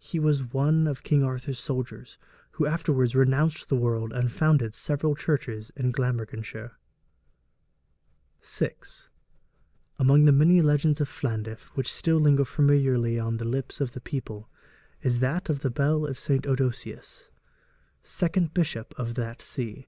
He 0.00 0.18
was 0.18 0.42
one 0.44 0.86
of 0.86 1.02
King 1.02 1.22
Arthur's 1.22 1.58
soldiers, 1.58 2.16
who 2.52 2.64
afterwards 2.64 3.14
renounced 3.14 3.68
the 3.68 3.76
world, 3.76 4.14
and 4.14 4.32
founded 4.32 4.72
several 4.72 5.14
churches 5.14 5.70
in 5.76 5.90
Glamorganshire. 5.90 6.78
FOOTNOTE: 8.40 8.40
'Cambro 8.40 8.40
British 8.40 8.48
Saints,' 8.50 9.08
492. 9.98 10.00
VI. 10.00 10.02
Among 10.02 10.24
the 10.24 10.32
many 10.32 10.62
legends 10.62 11.00
of 11.02 11.22
Llandaff 11.22 11.64
which 11.76 11.92
still 11.92 12.18
linger 12.18 12.46
familiarly 12.46 13.18
on 13.18 13.36
the 13.36 13.44
lips 13.44 13.78
of 13.82 13.92
the 13.92 14.00
people 14.00 14.48
is 15.02 15.20
that 15.20 15.50
of 15.50 15.60
the 15.60 15.70
bell 15.70 16.06
of 16.06 16.18
St. 16.18 16.46
Oudoceus, 16.46 17.28
second 18.02 18.54
bishop 18.54 18.94
of 18.96 19.16
that 19.16 19.42
see. 19.42 19.86